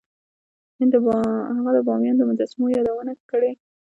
هغه 1.55 1.71
د 1.77 1.79
بامیان 1.87 2.15
د 2.17 2.21
مجسمو 2.29 2.65
یادونه 2.75 3.13
کړې 3.31 3.51